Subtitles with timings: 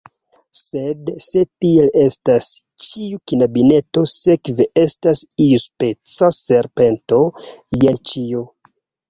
[0.59, 2.47] Sed, se tiel estas,
[2.85, 7.23] ĉiu knabineto sekve estas iuspeca serpento.
[7.85, 8.45] Jen ĉio!